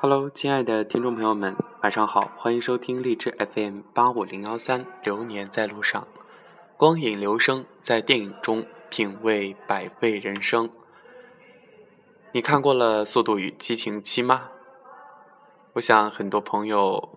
[0.00, 6.06] Hello，亲爱的听众朋友们，晚上好，欢迎收听励志 FM 八五零幺三，流年在路上，
[6.76, 10.70] 光影流声在电影中品味百味人生。
[12.30, 14.50] 你看过了《速度与激情七》吗？
[15.72, 17.08] 我想很多朋友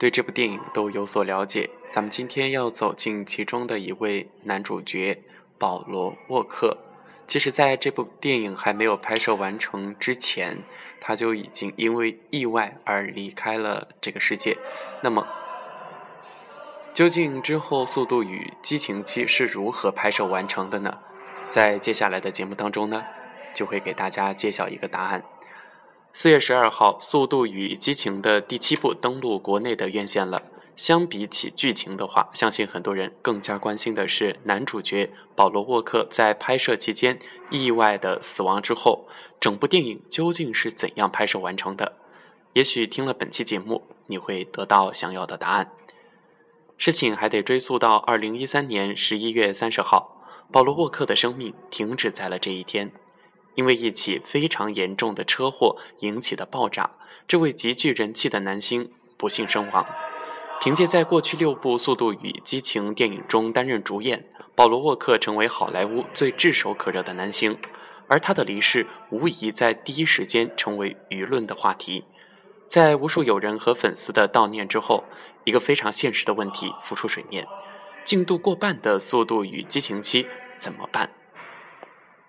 [0.00, 1.68] 对这部电影都有所了解。
[1.90, 5.22] 咱们今天要走进其中的一位男主角
[5.58, 6.78] 保罗沃克。
[7.32, 10.58] 其实，在这部电影还没有拍摄完成之前，
[11.00, 14.58] 他就已经因为意外而离开了这个世界。
[15.02, 15.26] 那么，
[16.92, 20.98] 究竟之后《速度与激情七》是如何拍摄完成的呢？
[21.48, 23.02] 在接下来的节目当中呢，
[23.54, 25.24] 就会给大家揭晓一个答案。
[26.12, 30.42] 四月十二号，《速度与激情》的第七部登陆国内的院线了。
[30.76, 37.18] 相比起剧情的话，相信很多人更加关心的是男主角保罗沃克在拍摄期间
[37.50, 39.06] 意外的死亡之后，
[39.38, 41.96] 整部电影究竟是怎样拍摄完成的？
[42.54, 45.70] 也许听了本期节目，你会得到想要的答案。
[46.76, 52.92] 事情还得追溯到二零一三年十一月三十号，保罗沃克的生命停止在了这一天，
[53.54, 56.90] 因为一起非常严重的车祸引起的爆炸，
[57.28, 59.86] 这位极具人气的男星不幸身亡。
[60.62, 64.24] 凭借在过去六部《速度与激情》电影中担任主演，
[64.54, 67.58] 保罗沃克成为好莱坞最炙手可热的男星，
[68.06, 72.04] 而他的离世无疑在第一时间成为舆论的话题。
[72.68, 75.02] 在无数友人和粉丝的悼念之后，
[75.42, 77.44] 一个非常现实的问题浮出水面：
[78.04, 80.22] 进度过半的《速度与激情七》
[80.60, 81.10] 怎么办？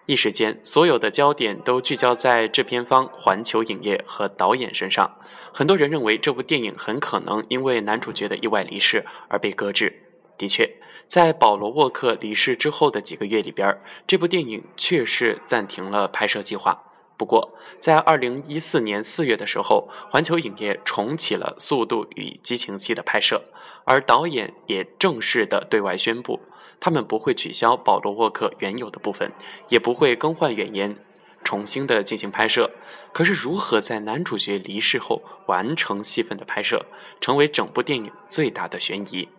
[0.05, 5.17] 一时间，所有的焦点都聚焦在制片方环球影业和导演身上。
[5.53, 10.01] 很多人认为这部电影很可能因为男主角的意外离世而被搁置。
[10.37, 10.69] 的确，
[11.07, 16.83] 在保罗沃克离世之后的几个月里边，这部电影确实暂停了拍摄计划。
[17.15, 23.41] 不过，在二零一四年四月的时候，环球影业重启了《速度与激情七》的拍摄，
[23.85, 26.41] 而导演也正式的对外宣布。
[26.83, 29.31] 他们不会取消保罗沃克原有的部分，
[29.69, 30.97] 也不会更换演员，
[31.41, 32.71] 重新的进行拍摄。
[33.13, 36.85] 可是，如何在男主角离世后完成戏份的拍摄，
[37.21, 39.29] 成为整部电影最大的悬疑。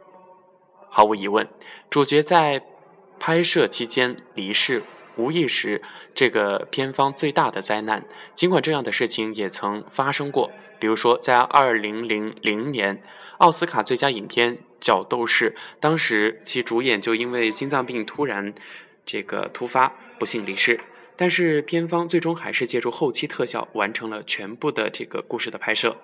[0.89, 1.47] 毫无疑问，
[1.91, 2.63] 主角在
[3.21, 4.83] 拍摄期间离世，
[5.17, 5.83] 无疑是
[6.15, 8.07] 这个片方最大的灾难。
[8.35, 13.03] 尽管这样的事情也曾发生过，比如说在二零零零年
[13.37, 14.61] 奥斯卡最佳影片。
[14.85, 18.53] 角斗士当时其主演就因为心脏病突然
[19.07, 20.79] 这个突发不幸离世，
[21.17, 25.97] 但是片方最终还是借助后期特效完成了全部的这个故事的拍摄。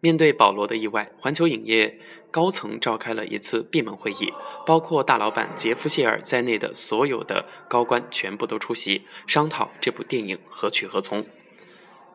[0.00, 1.98] 面对保罗的意外，环球影业
[2.30, 4.32] 高层召开了一次闭门会议，
[4.64, 11.26] 包括大老板杰夫谢尔在内的所有的高官全部都出席，商讨这部电影何去何从。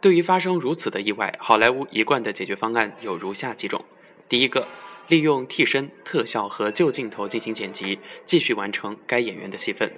[0.01, 3.85] 对于发生如此的意外，好莱坞一贯的解决方案有如下几种：
[4.27, 4.67] 第一个。
[5.09, 9.91] 利用替身、特效和旧镜头进行剪辑，继续完成该演员的戏份。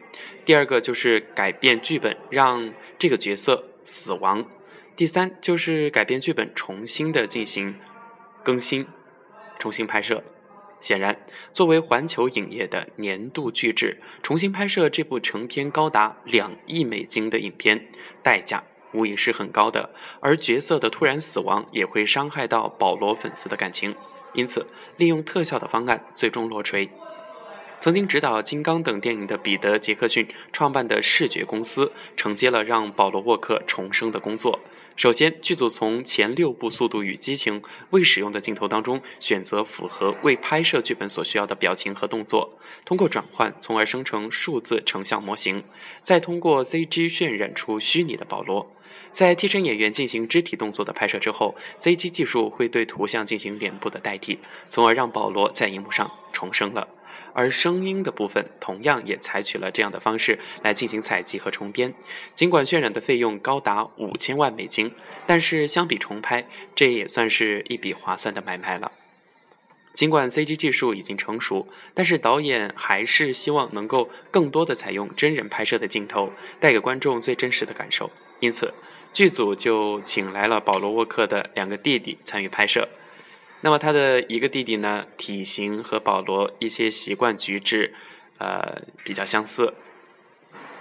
[0.45, 4.45] 第二个就是改变剧本，让这个角色死亡。
[4.95, 7.75] 第三就是改变剧本，重新的进行
[8.41, 8.87] 更新、
[9.59, 10.23] 重新拍摄。
[10.79, 11.15] 显然，
[11.53, 17.87] 作为环球影业的年度巨制，重新拍摄这部成片高达两亿美金的影片，
[18.23, 18.63] 代价
[18.93, 19.91] 无疑是很高的。
[20.21, 23.93] 而角色的突然死亡，也会伤害到保罗粉丝的感情。
[24.33, 24.65] 因此，
[24.97, 26.89] 利用特效的方案最终落锤。
[27.79, 34.59] 曾经执导《金刚》等电影的彼得·杰克逊创办的视觉公司承接了让保罗·沃克重生的工作。
[34.95, 37.59] 首先，剧组从前六部《速度与激情》
[37.89, 45.63] 未使用的镜头当中选择符合未拍摄剧本所需要的表情和动作，通过转换，从而生成数字成像模型，
[46.03, 48.71] 再通过 CG 渲染出虚拟的保罗。
[49.13, 54.39] 在替身演员进行肢体动作的拍摄之后，CG 技术会对图像进行脸部的代替，
[54.69, 56.87] 从而让保罗在荧幕上重生了。
[57.33, 61.93] 而声音的部分同样也采取了这样的方式来进行采集和重编。
[62.35, 64.91] 尽管渲染的费用高达五千万美金，
[65.25, 66.45] 但是相比重拍，
[66.75, 68.91] 这也算是一笔划算的买卖了。
[69.93, 78.11] 尽管 CG 技术已经成熟，但是导演还是希望能够更多的采用真人拍摄的镜头，带给观众最真实的感受。
[78.39, 78.73] 因此。
[79.13, 82.87] 剧组就请来了保罗沃克的两个弟弟参与拍摄。
[83.59, 87.93] 那么他的一个弟弟呢，体型和保罗一些习惯举止，
[88.37, 89.73] 呃，比较相似。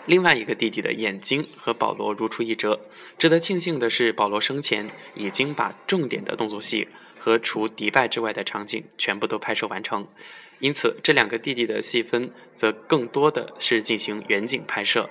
[0.07, 2.79] 另外一个弟弟的眼睛和保罗如出一辙。
[3.19, 6.87] 值得庆幸的是，保罗生前已经把重点的动作戏
[7.21, 10.09] 和除迪拜之外的场景全部都拍摄完成。
[10.59, 15.09] 因此，这两个弟弟的戏份则更多的是进行远景拍摄。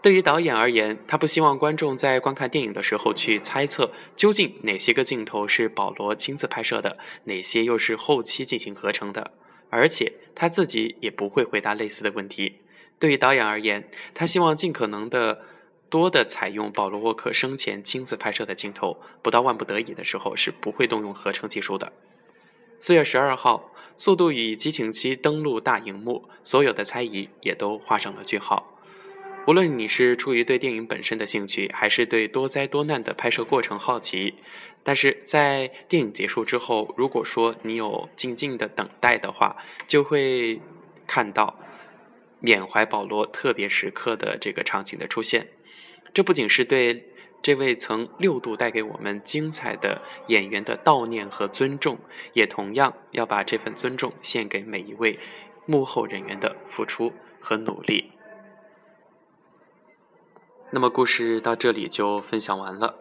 [0.00, 9.32] 对于导演而言，他不希望观众在观看电影的时候去猜测究竟哪些个镜头是保罗亲自拍摄的，哪些又是后期进行合成的，
[9.70, 12.60] 而且他自己也不会回答类似的问题。
[13.00, 15.40] 对于导演而言，他希望尽可能的
[15.90, 21.92] 多的采用保罗沃克生前亲自拍摄的镜头，不到万不得已的时候是不会动用合成技术的。
[22.80, 28.78] 四月十二号，《速度与激情七》登陆大荧幕，所有的猜疑也都画上了句号。
[29.46, 34.34] 无论你是出于对电影本身的兴趣，还是对多灾多难的拍摄过程好奇，
[34.82, 39.56] 但是在电影结束之后，如果说你有静静的等待的话，
[39.86, 40.60] 就会
[41.06, 41.58] 看到。
[42.40, 45.48] 缅怀保罗特别时刻的这个场景的出现，
[46.12, 47.12] 这不仅是对
[47.42, 51.98] 这位曾六度带给我们精彩的演员的悼念和尊重，
[52.32, 55.18] 也同样要把这份尊重献给每一位
[55.66, 58.12] 幕后人员的付出和努力。
[60.70, 62.96] 那么，故事到这里就分享完了。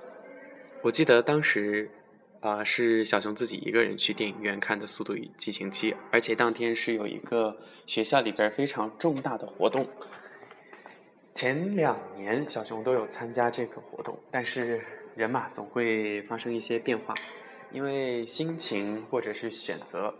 [0.83, 1.92] 我记得当时。
[2.39, 7.57] 啊，是小熊自己一个人去电影院看的《速度与激情七》，而且当天是有一个
[7.88, 9.88] 学校里边非常重大的活动。
[11.37, 14.81] 前两年小熊都有参加这个活动，但是
[15.15, 17.13] 人嘛总会发生一些变化，
[17.71, 20.11] 因为心情或者是选择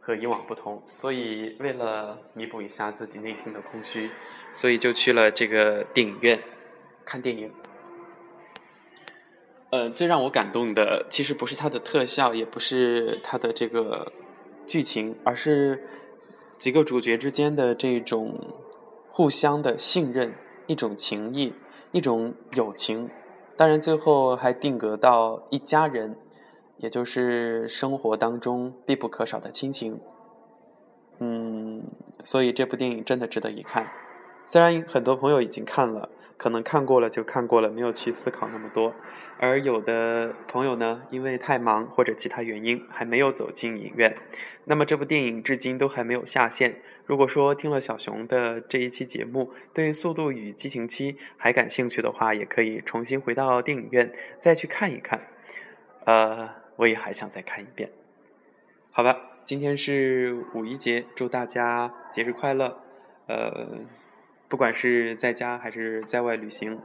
[0.00, 4.10] 和以往不同，所以为了弥补一下自己内心的空虚，
[4.52, 6.40] 所以就去了这个电影院
[7.04, 7.52] 看电影。
[9.70, 14.12] 呃，最让我感动的其实不是它的特效，也不是它的这个
[14.66, 15.86] 剧情，而是
[16.58, 18.52] 几个主角之间的这种
[19.12, 20.34] 互相的信任、
[20.66, 21.54] 一种情谊、
[21.92, 23.10] 一种友情。
[23.56, 26.16] 当然，最后还定格到一家人，
[26.78, 30.00] 也就是生活当中必不可少的亲情。
[31.18, 31.82] 嗯，
[32.24, 33.86] 所以这部电影真的值得一看。
[34.46, 36.08] 虽然很多朋友已经看了。
[36.40, 38.94] 可能看过了就看过了，没有去思考那么多。
[39.38, 44.16] 而有的朋友呢，因为太忙或者其他原因，还没有走进影院。
[44.64, 46.80] 那么这部电影至今都还没有下线。
[47.04, 55.20] 如果说听了小熊的这一期节目，对《速度与激情七》还感兴趣的话，也可以重新回到电影院再去看一看。
[56.06, 57.90] 呃，我也还想再看一遍。
[58.90, 59.14] 好吧，
[59.44, 62.78] 今天是五一节，祝大家节日快乐。
[63.26, 63.80] 呃。
[64.50, 66.78] 不管是在家还是在外旅行，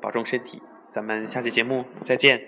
[0.00, 0.62] 保重身体。
[0.88, 2.40] 咱们下期节目再见。